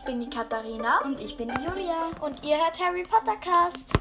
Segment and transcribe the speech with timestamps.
[0.00, 1.02] Ich bin die Katharina.
[1.04, 2.10] Und ich bin die Julia.
[2.22, 3.92] Und ihr hört Harry Potter Cast.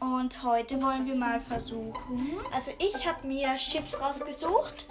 [0.00, 2.40] Und heute wollen wir mal versuchen.
[2.52, 4.88] Also ich habe mir Chips rausgesucht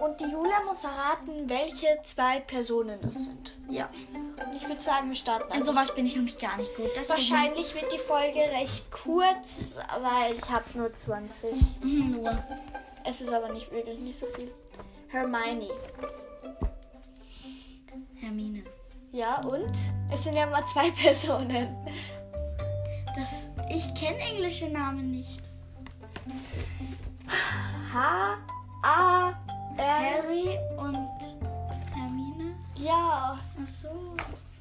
[0.00, 3.56] und die Julia muss erraten, welche zwei Personen es sind.
[3.68, 3.88] Ja.
[4.12, 5.52] Und ich würde sagen, wir starten.
[5.52, 6.90] An sowas bin ich nämlich gar nicht gut.
[6.96, 11.52] Deswegen Wahrscheinlich wird die Folge recht kurz, weil ich habe nur 20.
[11.82, 12.36] Mhm, nur.
[13.04, 14.50] Es ist aber nicht wirklich nicht so viel.
[15.08, 15.70] Hermione.
[18.16, 18.64] Hermine.
[19.12, 19.72] Ja, und?
[20.12, 21.76] Es sind ja mal zwei Personen.
[23.16, 25.42] Das, ich kenne englische Namen nicht.
[27.92, 28.36] H,
[28.82, 29.28] A,
[29.76, 29.98] R.
[29.98, 31.36] Harry und
[31.92, 32.54] Hermine?
[32.76, 33.38] Ja.
[33.60, 33.88] Ach so.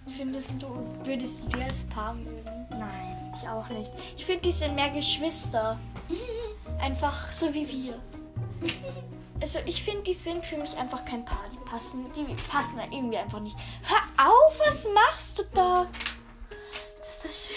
[0.08, 0.68] Findest du,
[1.04, 2.68] würdest du die als Paar mögen?
[2.72, 3.32] Nein.
[3.36, 3.92] Ich auch nicht.
[4.18, 5.78] Ich finde, die sind mehr Geschwister.
[6.82, 8.00] Einfach so wie wir.
[9.42, 11.46] Also ich finde, die sind für mich einfach kein Paar.
[11.52, 13.58] Die passen, die passen da irgendwie einfach nicht.
[13.84, 15.88] Hör auf, was machst du da?
[16.98, 17.50] Das ist das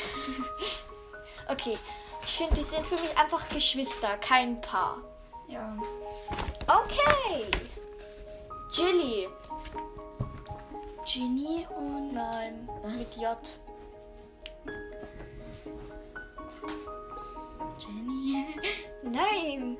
[1.48, 1.78] okay,
[2.24, 4.98] ich finde, die sind für mich einfach Geschwister, kein Paar.
[5.48, 5.76] Ja.
[6.66, 7.46] Okay.
[8.72, 9.28] Jilly.
[11.04, 12.14] Ginny und.
[12.14, 12.68] Nein.
[12.82, 13.16] Was?
[13.16, 13.38] Mit J.
[17.78, 18.46] Jenny.
[19.02, 19.76] Nein.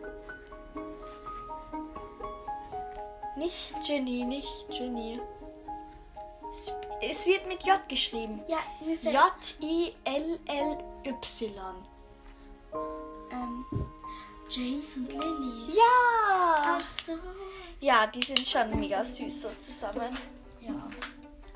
[3.42, 5.20] Nicht Ginny, nicht Ginny.
[6.52, 8.40] Es, es wird mit J geschrieben.
[8.46, 9.10] Ja, wie viel?
[9.10, 10.42] J-I-L-L-Y.
[13.32, 13.64] Ähm,
[14.48, 15.70] James und Lily.
[15.70, 16.76] Ja!
[16.76, 17.18] Ach so.
[17.80, 20.16] Ja, die sind schon mega süß so zusammen.
[20.60, 20.88] Ja.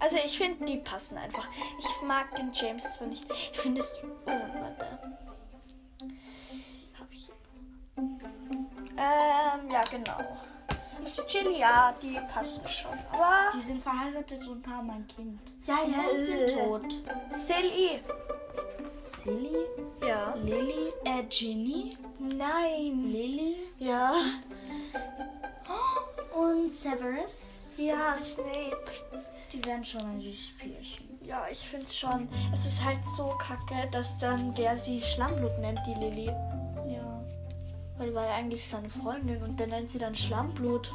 [0.00, 1.46] Also ich finde, die passen einfach.
[1.78, 3.24] Ich mag den James zwar nicht.
[3.52, 3.92] Ich finde es...
[4.02, 4.86] Oh, warte.
[6.98, 7.30] Hab ich...
[7.96, 10.36] Ähm, ja, genau.
[11.06, 12.90] Also Chili, ja, die passen schon.
[13.12, 13.48] Aber...
[13.54, 15.38] Die sind verheiratet und haben ein Kind.
[15.64, 16.82] Ja, ja, Und sind tot.
[17.32, 18.00] Silly.
[19.00, 19.54] Silly,
[20.04, 20.34] Ja.
[20.42, 23.04] Lily, äh, Ginny, Nein.
[23.12, 24.14] Lily Ja.
[26.34, 27.52] und Severus.
[27.78, 28.76] Ja, Snape.
[29.52, 31.18] Die wären schon ein süßes Pärchen.
[31.24, 32.28] Ja, ich finde schon.
[32.52, 36.32] Es ist halt so kacke, dass dann der sie Schlammblut nennt, die Lilly.
[37.98, 40.92] Weil war ja eigentlich seine Freundin und der nennt sie dann Schlammblut.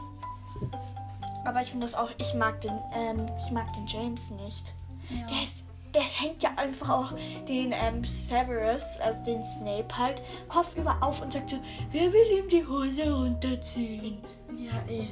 [1.45, 4.71] Aber ich finde das auch, ich mag den, ähm, ich mag den James nicht.
[5.09, 5.25] Ja.
[5.27, 7.13] Der ist, der hängt ja einfach auch
[7.47, 11.57] den ähm, Severus, also den Snape halt, Kopfüber auf und sagt so,
[11.91, 14.23] wer will ihm die Hose runterziehen?
[14.55, 15.07] Ja, eh.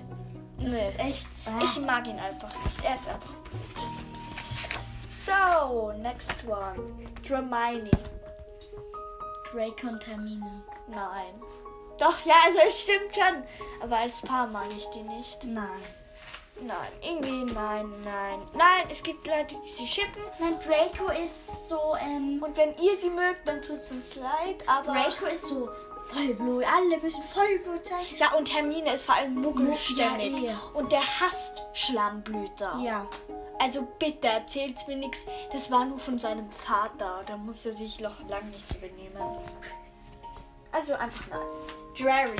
[0.59, 0.81] Das Nee.
[0.83, 1.27] ist echt.
[1.45, 1.59] Ah.
[1.63, 2.83] Ich mag ihn einfach nicht.
[2.83, 3.89] Er ist einfach blöd.
[5.09, 6.91] So, next one.
[7.27, 7.89] Dramini.
[9.51, 10.63] Drake und Hermine.
[10.89, 11.33] Nein.
[11.99, 13.43] Doch, ja, also es stimmt schon.
[13.81, 15.43] Aber als Paar mag ich die nicht.
[15.45, 15.83] Nein.
[16.61, 18.41] Nein, irgendwie nein, nein.
[18.53, 20.21] Nein, es gibt Leute, die sie schippen.
[20.39, 22.43] Nein, Draco ist so, ähm.
[22.45, 24.63] Und wenn ihr sie mögt, dann tut es uns leid.
[24.67, 24.91] Aber.
[24.91, 25.69] Draco ist so
[26.09, 26.63] Vollblut.
[26.65, 28.05] Alle müssen Vollblut sein.
[28.17, 30.41] Ja, und Hermine ist vor allem muggelstämmig.
[30.41, 30.59] Ja.
[30.73, 32.79] Und der hasst Schlammblüter.
[32.83, 33.07] Ja.
[33.59, 35.25] Also bitte, erzählt mir nichts.
[35.51, 37.21] Das war nur von seinem Vater.
[37.25, 39.17] Da muss er sich noch lange nicht so benehmen.
[40.71, 41.39] Also einfach nein.
[41.99, 42.37] Drary.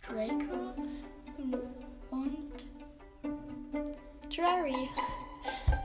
[0.00, 0.74] Draco
[2.10, 2.64] und.
[4.34, 4.88] Drary.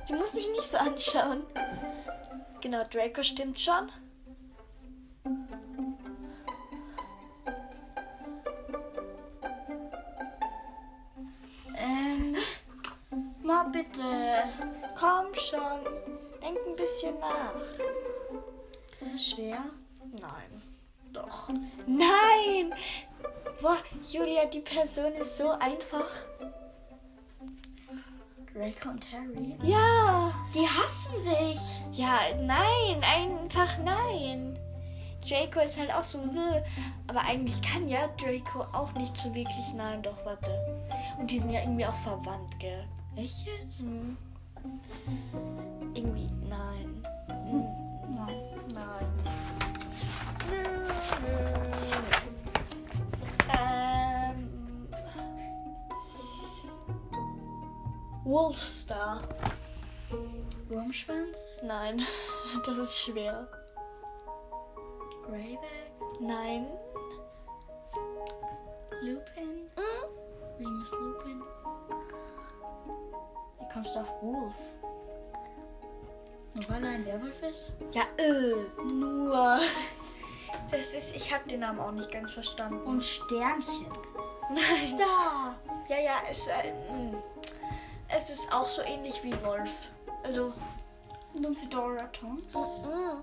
[0.07, 1.44] Du musst mich nicht so anschauen.
[2.61, 3.91] Genau, Draco stimmt schon.
[11.75, 12.38] Ähm.
[13.43, 14.43] Mal bitte.
[14.97, 15.83] Komm schon.
[16.41, 17.91] Denk ein bisschen nach.
[19.01, 19.63] Ist es schwer?
[20.19, 20.62] Nein.
[21.13, 21.50] Doch.
[21.88, 22.73] Nein!
[23.62, 23.78] Boah,
[24.09, 26.09] Julia, die Person ist so einfach.
[28.53, 29.56] Draco und Harry.
[29.63, 30.34] Ja.
[30.53, 31.59] Die hassen sich.
[31.91, 34.57] Ja, nein, einfach nein.
[35.28, 36.63] Draco ist halt auch so, äh,
[37.07, 39.73] aber eigentlich kann ja Draco auch nicht so wirklich.
[39.75, 40.52] Nein, doch, warte.
[41.20, 42.85] Und die sind ja irgendwie auch verwandt, gell?
[43.16, 43.81] Echt jetzt?
[43.81, 44.17] Hm.
[45.93, 47.03] Irgendwie, nein.
[47.28, 47.66] Hm,
[58.23, 59.22] Wolfstar.
[60.68, 61.62] Wurmschwanz.
[61.64, 62.02] Nein,
[62.66, 63.47] das ist schwer.
[65.26, 65.91] Greyback.
[66.20, 66.68] Nein.
[69.02, 69.70] Lupin.
[70.59, 71.41] Remus Lupin.
[73.59, 74.53] Wie kommst du auf Wolf?
[76.53, 77.76] Nur weil er ein Werwolf ist?
[77.94, 79.59] Ja, äh, nur.
[80.70, 82.82] Das ist, ich habe den Namen auch nicht ganz verstanden.
[82.84, 83.88] Und Sternchen.
[84.50, 84.97] Nein.
[84.97, 85.56] Da.
[85.90, 87.18] Ja, ja, ist, äh, mh.
[88.22, 89.90] Es ist auch so ähnlich wie Wolf.
[90.23, 90.53] Also.
[91.40, 92.53] Nymphedora Tonks.
[92.56, 93.22] Mm.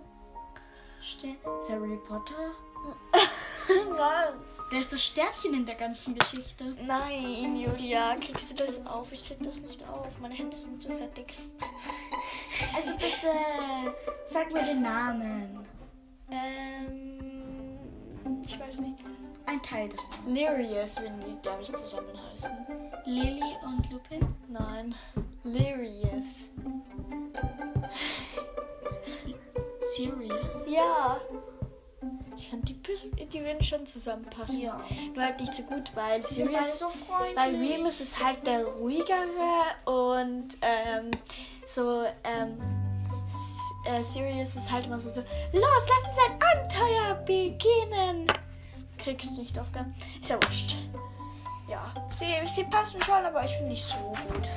[1.00, 1.36] Ste
[1.68, 2.52] Harry Potter.
[4.70, 6.76] Der ist das Sternchen in der ganzen Geschichte.
[6.86, 9.10] Nein, Julia, kriegst du das auf?
[9.12, 10.18] Ich krieg das nicht auf.
[10.18, 11.36] Meine Hände sind zu fettig.
[12.76, 13.32] Also bitte,
[14.26, 15.66] sag mir den Namen.
[16.30, 17.18] Ähm.
[18.44, 18.98] Ich weiß nicht.
[19.48, 20.40] Ein Teil des Namens.
[20.40, 22.50] Lyrius, wenn die, glaube ich, zusammen heißen.
[23.06, 24.34] Lily und Lupin.
[24.48, 24.94] Nein.
[25.44, 26.50] Lyrius.
[29.96, 30.66] Serious.
[30.68, 31.18] Ja.
[32.36, 32.76] Ich fand, die,
[33.26, 34.60] die würden schon zusammenpassen.
[34.60, 34.80] Ja.
[35.14, 37.36] Nur halt nicht so gut, weil Die sind Sirius, so freundlich.
[37.36, 39.26] weil Remus ist halt der ruhigere
[39.86, 41.10] und ähm,
[41.66, 42.58] so ähm,
[43.26, 48.26] S- äh, Sirius ist halt immer so, so, los, lass uns ein Abenteuer beginnen.
[48.98, 49.94] Kriegst du nicht Aufgaben.
[50.20, 50.76] Ist ja wurscht.
[51.68, 54.48] Ja, sie, sie passen schon, aber ich finde nicht so gut.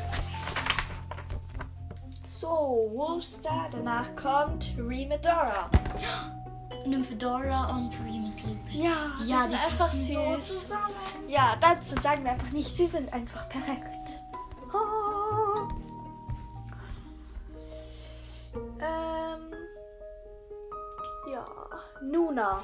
[2.26, 5.70] So, Wolfstar, danach kommt Remedora.
[6.86, 8.82] Nymphedora und Remus Lupin.
[8.82, 10.60] Ja, die Ja, sind die einfach passen so süß.
[10.62, 10.96] zusammen.
[11.28, 14.14] Ja, dazu sagen wir einfach nicht, sie sind einfach perfekt.
[14.74, 15.68] Oh.
[18.80, 19.54] Ähm.
[21.32, 21.46] Ja,
[22.02, 22.64] Nuna.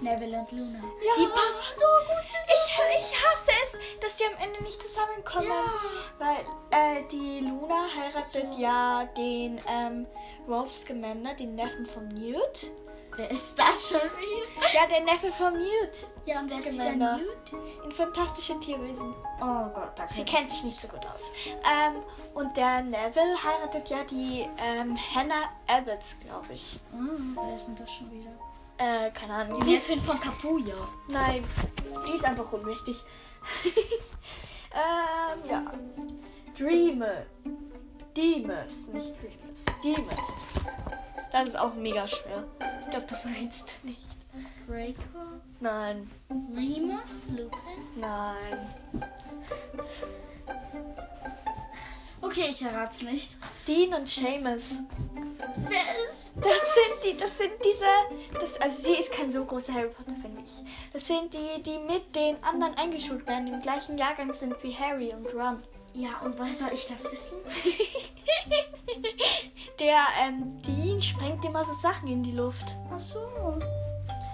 [0.00, 0.78] Neville und Luna.
[0.78, 1.14] Ja.
[1.16, 2.90] Die passen so gut zusammen.
[2.98, 5.48] Ich, ich hasse es, dass die am Ende nicht zusammenkommen.
[5.48, 5.72] Ja.
[6.18, 6.38] Weil
[6.70, 8.60] äh, die Luna heiratet So.
[8.60, 10.06] ja den ähm,
[10.48, 12.70] Rolf Scamander, den Neffen von Newt.
[13.16, 14.72] Wer ist das schon wieder?
[14.72, 16.06] Ja, der Neffe von Newt.
[16.24, 16.92] Ja, und wer ist dieser.
[16.92, 17.52] Newt?
[17.84, 19.14] In fantastische Tierwesen.
[19.40, 21.30] Oh Gott, da Sie kennt sich nicht so gut aus.
[21.46, 22.02] Ähm,
[22.34, 26.78] und der Neville heiratet ja die ähm, Hannah Abbots, glaube ich.
[26.92, 28.30] Hm, wer ist denn das schon wieder?
[28.80, 29.60] Äh, keine Ahnung.
[29.60, 30.74] Die Die Neffin von Kapuja.
[31.08, 31.44] nein,
[32.08, 32.96] die ist einfach unwichtig.
[34.72, 35.62] ähm, ja.
[36.58, 37.26] Dreamer.
[38.16, 39.64] Demas, nicht Dreamers.
[39.84, 40.46] Demas.
[41.30, 42.44] Das ist auch mega schwer.
[42.80, 44.16] Ich glaube, das errätst du nicht.
[44.66, 45.26] Draco.
[45.60, 47.86] Nein, Remus Lupin.
[47.96, 48.66] nein.
[52.22, 53.36] Okay, ich errat's nicht.
[53.66, 54.82] Dean und Seamus.
[55.68, 57.86] Wer ist Das sind die, das sind diese,
[58.38, 60.62] das, also sie ist kein so großer Harry Potter, finde ich.
[60.92, 65.14] Das sind die, die mit den anderen eingeschult werden, im gleichen Jahrgang sind wie Harry
[65.14, 65.62] und Ron.
[65.94, 67.38] Ja, und woher soll ich das wissen?
[69.80, 72.76] Der, ähm, Dean sprengt immer so Sachen in die Luft.
[72.92, 73.18] Ach so.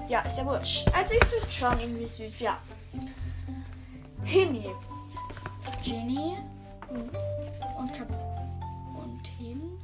[0.09, 0.88] Ja, ist ja wurscht.
[0.93, 2.59] Also ich finde schon irgendwie süß, ja.
[4.25, 4.71] Hinny.
[5.83, 6.37] Ginny
[6.91, 8.09] und Kap
[8.97, 9.79] und Hin.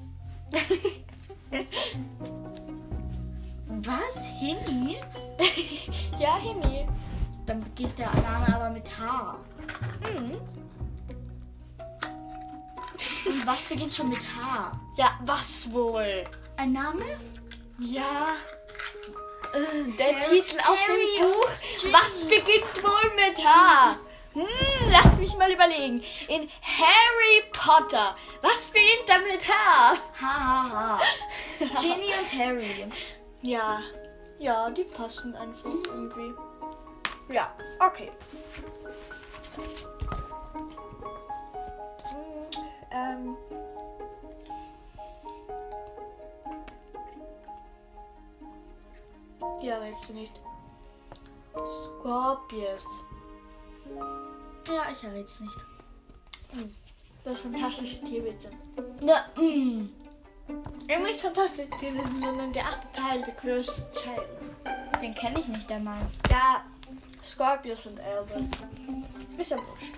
[3.84, 4.26] Was?
[4.38, 4.98] Hinny?
[6.18, 6.86] ja, Hinny.
[7.46, 9.36] Dann beginnt der Name aber mit H.
[10.14, 10.32] Mhm.
[13.24, 14.72] Und was beginnt schon mit H?
[14.96, 16.22] Ja, was wohl?
[16.56, 17.04] Ein Name?
[17.78, 18.34] Ja.
[19.52, 21.48] Äh, Der Harry- Titel auf Harry dem Buch.
[21.92, 23.96] Was beginnt wohl mit H?
[24.34, 24.46] Hm,
[24.90, 26.02] lass mich mal überlegen.
[26.28, 28.16] In Harry Potter.
[28.40, 29.96] Was beginnt da mit H?
[30.20, 31.78] H, H, H.
[31.80, 32.90] Ginny und Harry.
[33.42, 33.80] Ja.
[34.38, 36.32] Ja, die passen einfach irgendwie.
[37.28, 38.10] Ja, okay.
[42.10, 42.46] Hm,
[42.90, 43.36] Ähm.
[49.60, 50.32] Ja, willst du nicht.
[51.64, 52.86] Scorpius.
[54.68, 55.56] Ja, ich errät's nicht.
[57.24, 58.50] Das fantastische Tierwitze.
[59.00, 59.88] Na, mm.
[60.88, 64.26] Eben nicht fantastische Tierwitze, sondern der achte Teil, The Cursed Child.
[65.00, 66.00] Den kenne ich nicht einmal.
[66.30, 66.64] Ja,
[67.22, 68.00] Scorpius und.
[69.38, 69.94] Ist ja wurscht.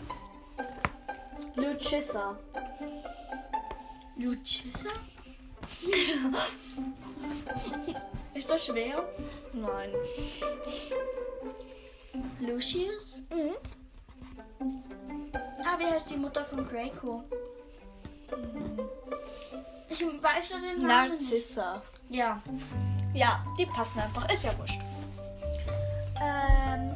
[1.57, 2.37] Lucissa.
[4.17, 4.91] Lucissa?
[8.35, 9.09] Ist das schwer?
[9.53, 9.91] Nein.
[12.41, 13.23] Lucius?
[13.33, 13.55] Mhm.
[15.75, 17.25] Ah, wie heißt die Mutter von Draco?
[19.89, 21.13] Ich weiß nur den Namen.
[21.13, 21.23] nicht.
[21.33, 21.83] Narcissa.
[22.09, 22.41] Ja.
[23.13, 24.31] Ja, die passen einfach.
[24.31, 24.81] Ist ja wurscht.
[26.23, 26.93] Ähm.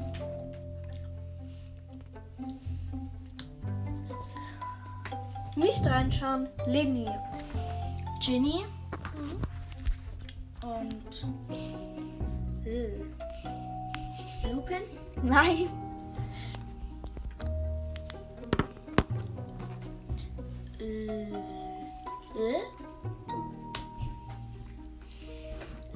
[5.57, 6.49] Nicht reinschauen.
[6.67, 7.09] Leni.
[8.21, 8.65] Ginny.
[10.63, 11.27] Und.
[12.65, 12.91] Äh.
[14.53, 14.83] Lupin?
[15.23, 15.69] Nein.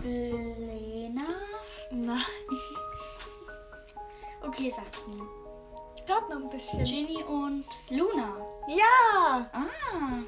[0.02, 1.28] Lena?
[1.90, 2.24] Nein.
[4.42, 5.26] Okay, sag's mir.
[6.06, 6.84] Gerade noch ein bisschen.
[6.84, 8.36] Ginny und Luna.
[8.68, 9.48] Ja!
[9.52, 10.22] Ah.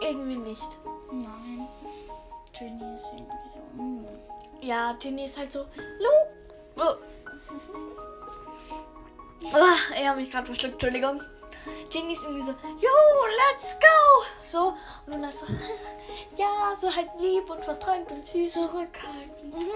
[0.00, 0.76] Irgendwie nicht.
[1.10, 1.66] Nein.
[2.56, 3.82] Ginny ist irgendwie so.
[3.82, 4.06] Mm.
[4.60, 5.60] Ja, Ginny ist halt so.
[5.60, 6.10] Lu.
[6.76, 6.94] Oh.
[9.54, 11.22] Ah, ich habe mich gerade verschluckt, Entschuldigung.
[11.90, 12.90] Ginny ist irgendwie so, yo,
[13.36, 14.24] let's go!
[14.42, 14.74] So,
[15.06, 15.46] und Luna so,
[16.36, 18.52] ja, so halt lieb und verträumt und süß.
[18.52, 19.50] Zurückhalten.
[19.50, 19.70] Mhm.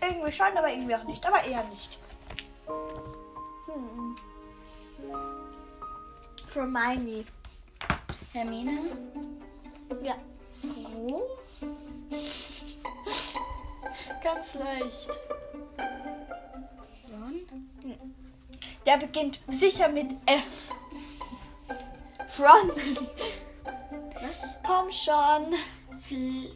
[0.00, 1.24] Irgendwie schon, aber irgendwie auch nicht.
[1.24, 1.98] Aber eher nicht.
[3.66, 4.16] Hm.
[6.52, 7.24] Hermione.
[8.32, 8.78] Hermine.
[10.02, 10.16] Ja.
[10.60, 11.22] Froh.
[14.22, 15.10] Ganz leicht.
[17.10, 17.46] Ron.
[18.86, 20.72] Der beginnt sicher mit F.
[22.30, 22.72] Front.
[24.20, 24.58] Was?
[24.66, 25.54] Komm schon.
[26.00, 26.50] Fl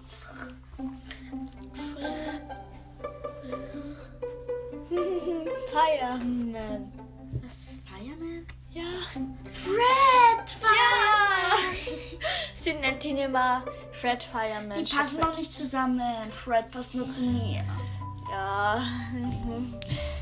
[5.73, 6.93] Fireman.
[7.43, 7.79] Was?
[7.85, 8.47] Fireman?
[8.71, 8.83] Ja.
[9.53, 10.57] Fred!
[10.63, 12.19] Ja.
[12.55, 14.85] Sie nennt ihn immer Fred Fireman.
[14.85, 15.25] Die passen Fred.
[15.27, 16.31] noch nicht zusammen.
[16.31, 17.65] Fred passt nur zu mir.
[18.31, 18.83] Ja.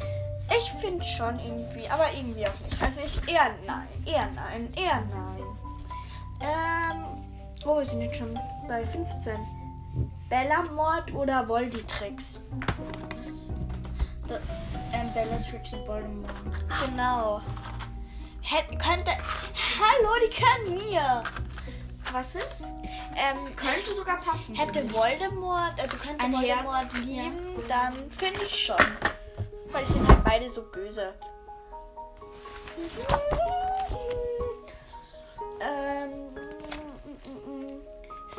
[0.56, 2.82] Ich finde schon irgendwie, aber irgendwie auch nicht.
[2.82, 5.42] Also ich eher nein, eher nein, eher nein.
[6.40, 7.04] Ähm,
[7.64, 9.36] oh, wir sind jetzt schon bei 15.
[10.28, 12.40] Bellamort oder Volditrix?
[13.16, 13.52] Was?
[14.28, 14.38] Da,
[14.92, 16.32] ähm, Bellatrix und Voldemort.
[16.84, 17.40] Genau.
[18.42, 19.12] Hätte, könnte.
[19.78, 21.22] Hallo, die können mir.
[22.12, 22.68] Was ist?
[23.16, 24.54] Ähm, Könnte sogar passen.
[24.54, 24.92] hätte.
[24.92, 28.76] Voldemort, also könnte Ein Voldemort Herz, lieben, dann finde ich schon.
[29.74, 31.12] Weil sie sind halt beide so böse.
[35.60, 36.30] ähm.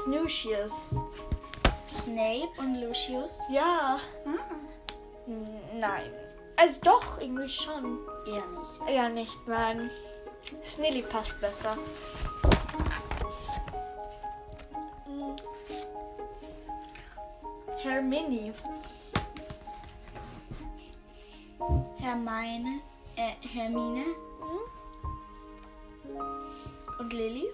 [0.04, 0.92] Snoochius.
[1.90, 3.42] Snape und Lucius.
[3.50, 4.00] Ja.
[5.26, 6.10] Mm, Nein.
[6.56, 8.00] Also doch, irgendwie schon.
[8.26, 8.80] Eher nicht.
[8.96, 9.92] Ja, nicht, nein.
[10.64, 11.76] Snilly passt besser.
[15.06, 15.36] Mm.
[22.06, 22.36] Hermine.
[22.36, 22.82] Hermine.
[23.16, 24.06] Äh, Hermine
[24.40, 26.20] Mhm.
[27.00, 27.46] und Lily.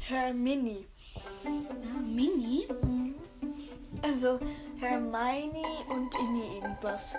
[0.00, 0.84] Hermine.
[1.44, 2.66] Ah, Mini.
[4.02, 4.38] Also
[4.80, 7.16] Hermione und Inni irgendwas.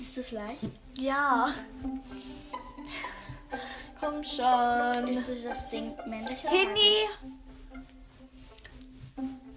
[0.00, 0.64] Ist das leicht?
[0.94, 1.54] Ja.
[4.00, 5.08] Komm schon.
[5.08, 6.48] Ist das das Ding männlicher?
[6.48, 7.06] Hinny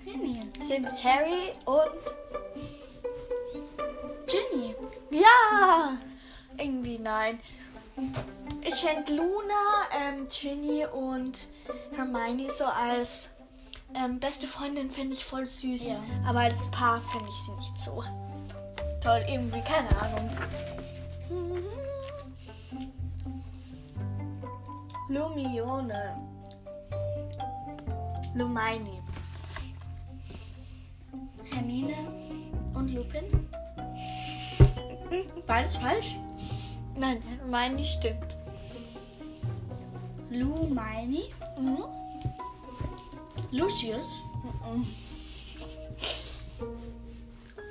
[0.05, 0.50] Henny.
[0.67, 1.89] sind Harry und
[5.25, 5.98] Ja!
[6.58, 7.39] Irgendwie nein.
[8.62, 11.48] Ich fände Luna, ähm, Ginny und
[11.96, 13.29] Hermione so als
[13.94, 15.89] ähm, beste Freundin fände ich voll süß.
[15.89, 16.03] Ja.
[16.27, 18.03] Aber als Paar fände ich sie nicht so
[19.01, 19.24] toll.
[19.27, 20.29] Irgendwie, keine Ahnung.
[25.08, 26.17] Lumione.
[28.34, 29.01] Lumeini.
[31.51, 31.96] Hermine
[32.74, 33.48] und Lupin.
[35.46, 36.18] Beides falsch.
[36.98, 38.38] Nein, Hermione stimmt.
[40.30, 41.34] Lou Miney.
[41.58, 41.84] Mhm.
[43.52, 44.24] Lucius.
[44.44, 44.88] Mhm.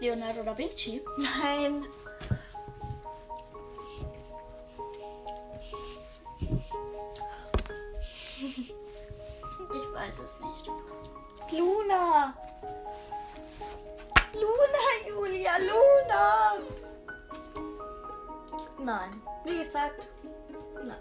[0.00, 1.00] Leonardo da Vinci.
[1.16, 1.86] Nein.
[8.40, 10.70] Ich weiß es nicht.
[11.52, 12.34] Luna.
[14.34, 16.56] Luna, Julia, Luna.
[18.84, 19.20] Nein.
[19.44, 20.08] Wie gesagt,
[20.74, 20.98] nein.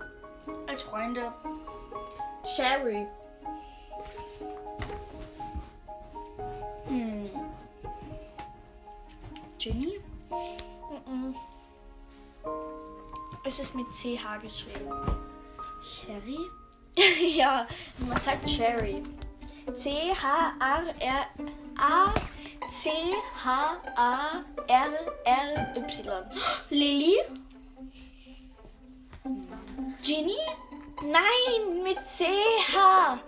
[0.68, 1.34] Als Freunde.
[2.56, 3.06] Cherry.
[6.88, 7.30] Hm.
[9.58, 10.00] Ginny?
[11.06, 11.36] Mhm.
[13.44, 14.90] Es ist mit CH geschrieben.
[15.82, 16.40] Cherry?
[17.36, 17.68] ja,
[18.08, 19.04] man sagt Cherry.
[19.74, 21.34] C-H-R-R-A.
[22.82, 24.44] C-H-A-R-R-Y.
[26.70, 27.18] Lily?
[30.04, 30.38] Ginny?
[31.02, 32.76] Nein, mit CH.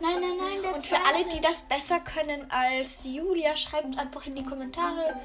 [0.01, 3.97] Nein, nein, nein, der Und für alle, die das besser können als Julia, schreibt es
[3.97, 5.15] einfach in die Kommentare.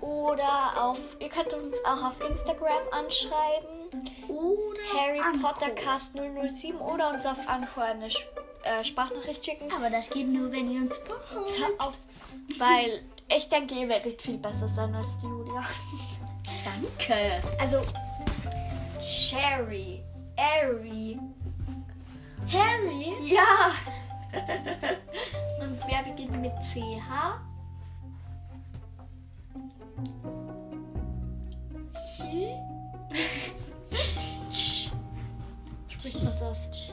[0.00, 4.08] Oder auf, ihr könnt uns auch auf Instagram anschreiben.
[4.28, 5.70] Oder Harry Potter.
[5.70, 9.72] Cast 007 oder uns auf Anchor eine äh, Sprachnachricht schicken.
[9.72, 11.30] Aber das geht nur, wenn ihr uns folgt.
[11.30, 11.98] Hör auf,
[12.58, 15.64] weil ich denke, ihr werdet viel besser sein als die Julia.
[16.64, 17.42] Danke.
[17.60, 17.80] Also,
[19.02, 20.02] Sherry,
[20.36, 21.18] Harry.
[22.52, 23.14] Harry?
[23.22, 23.72] Ja.
[25.60, 27.38] Und wer beginnt mit CH?
[32.20, 32.54] Wie?
[35.88, 36.92] Spricht man aus?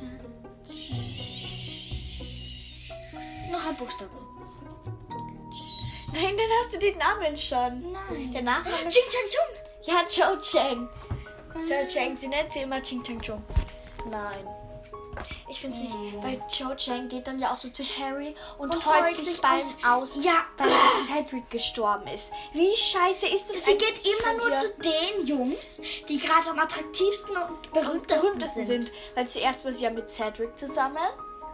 [3.52, 4.12] Noch ein Buchstabe.
[6.14, 7.92] Nein, dann hast du den Namen schon.
[7.92, 8.32] Nein.
[8.34, 9.52] Der Nachname Ching Chang Chung.
[9.84, 10.90] Ja, Cho Chang.
[11.54, 13.44] Cho Chang, sie nennt sie immer Ching Chang Chung.
[14.10, 14.48] Nein.
[15.50, 18.74] Ich finde es nicht, weil Cho Chang geht dann ja auch so zu Harry und,
[18.74, 19.76] Und heult sich beim aus.
[19.86, 20.46] aus, Ja.
[20.58, 20.70] weil
[21.06, 22.32] Cedric gestorben ist.
[22.54, 27.36] Wie scheiße ist das Sie geht immer nur zu den Jungs, die gerade am attraktivsten
[27.36, 28.84] und berühmtesten, berühmtesten sind.
[28.86, 28.96] sind.
[29.14, 30.98] Weil zuerst war sie ja mit Cedric zusammen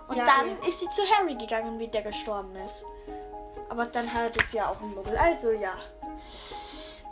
[0.08, 0.68] und Ja, dann ja.
[0.68, 2.86] ist sie zu Harry gegangen, wie der gestorben ist.
[3.70, 5.18] Aber dann heiratet sie ja auch einen Muggel.
[5.18, 5.74] Also ja.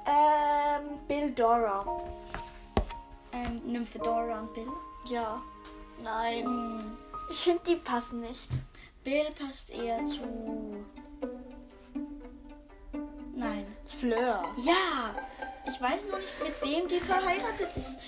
[0.07, 1.83] Ähm, Bill Dora.
[3.35, 4.67] Ähm, Nymphedora und Bill.
[5.05, 5.41] Ja.
[6.01, 6.45] Nein.
[6.45, 6.97] Hm.
[7.31, 8.47] Ich finde, die passen nicht.
[9.03, 10.23] Bill passt eher zu.
[13.35, 13.67] Nein.
[13.99, 14.43] Fleur.
[14.57, 15.15] Ja.
[15.67, 17.99] Ich weiß noch nicht, mit wem die verheiratet ist.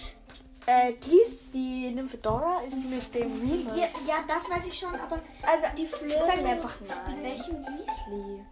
[0.65, 3.77] Äh, die ist, die Nymphedora ist mit dem Remus.
[3.77, 6.25] Ja, ja, das weiß ich schon, aber Also, die Fleur.
[6.25, 7.23] Sag mir einfach Mit nein.
[7.23, 8.45] welchem Weasley?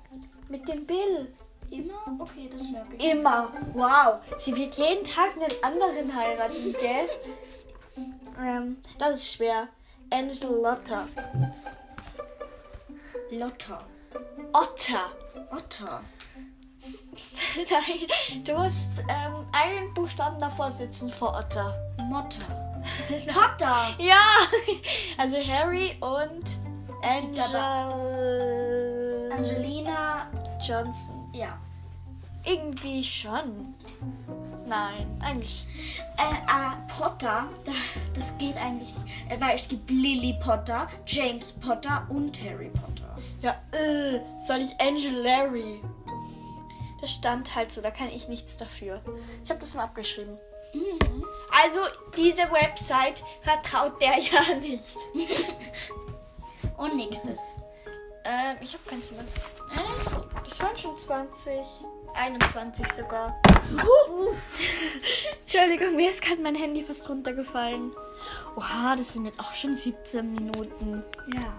[0.48, 1.34] Mit dem Bill.
[1.78, 2.20] Immer?
[2.20, 3.04] Okay, das merke ich.
[3.04, 3.52] Immer.
[3.74, 4.20] Wow.
[4.38, 7.10] Sie wird jeden Tag einen anderen heiraten, gell?
[8.40, 9.68] ähm, das ist schwer.
[10.12, 11.08] Angel Lotta.
[13.32, 13.84] Lotta.
[14.54, 15.12] Otter.
[15.52, 16.02] Otter.
[17.56, 21.74] Nein, du musst ähm, einen Buchstaben davor sitzen vor Otter.
[22.10, 22.40] Motta.
[23.34, 23.96] Potter.
[23.98, 24.22] Ja,
[25.18, 26.46] also Harry und
[27.02, 27.56] Angel
[29.32, 30.28] Angelina.
[30.62, 31.25] Johnson.
[31.36, 31.58] Ja.
[32.46, 33.76] Irgendwie schon.
[34.68, 35.68] Nein, eigentlich.
[36.18, 37.72] Äh, äh, Potter, da,
[38.14, 39.32] das geht eigentlich nicht.
[39.32, 43.18] Äh, weil es gibt Lily Potter, James Potter und Harry Potter.
[43.42, 45.82] Ja, äh, soll ich Angel Larry?
[47.02, 49.02] Das stand halt so, da kann ich nichts dafür.
[49.44, 50.38] Ich habe das mal abgeschrieben.
[50.74, 51.26] Mhm.
[51.64, 51.80] Also,
[52.16, 54.96] diese Website vertraut der ja nicht.
[56.78, 57.56] Und nächstes.
[58.26, 59.22] Ähm, ich habe keins mehr.
[59.22, 60.26] Echt?
[60.44, 61.58] Das waren schon 20.
[62.16, 63.36] 21 sogar.
[63.72, 64.34] Uh.
[65.42, 67.92] Entschuldigung, mir ist gerade mein Handy fast runtergefallen.
[68.56, 71.04] Oha, das sind jetzt auch schon 17 Minuten.
[71.34, 71.54] Ja.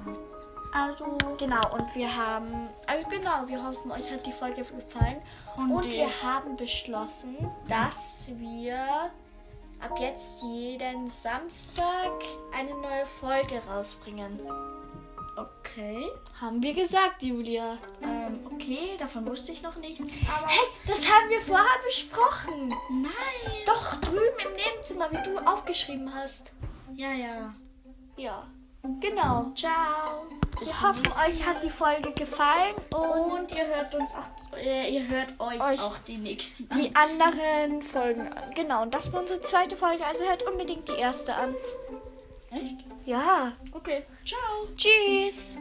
[0.73, 1.07] Also,
[1.39, 5.23] genau, und wir haben, also genau, wir hoffen, euch hat die Folge gefallen.
[5.57, 7.37] Und, Und wir haben beschlossen,
[7.69, 9.11] dass wir
[9.81, 12.13] ab jetzt jeden Samstag
[12.55, 14.41] eine neue Folge rausbringen.
[15.37, 16.11] Okay.
[16.41, 17.77] Haben wir gesagt, Julia.
[18.03, 20.49] Ähm, okay, davon wusste ich noch nichts, aber.
[20.49, 22.75] Hey, das haben wir vorher besprochen.
[22.91, 23.53] Nein!
[23.67, 26.53] Doch, drüben im Nebenzimmer, wie du aufgeschrieben hast.
[26.95, 27.55] Ja, ja.
[28.17, 28.47] Ja,
[29.01, 29.53] genau.
[29.55, 30.27] Ciao.
[30.59, 35.07] Wir hoffen, euch hat die Folge gefallen und Und ihr hört uns auch, äh, ihr
[35.07, 38.55] hört euch, Euch auch die nächsten die anderen Folgen an.
[38.55, 41.55] Genau, und das war unsere zweite Folge, also hört unbedingt die erste an.
[42.51, 42.85] Echt?
[43.05, 43.53] Ja.
[43.73, 44.05] Okay.
[44.25, 44.69] Ciao.
[44.77, 45.57] Tschüss.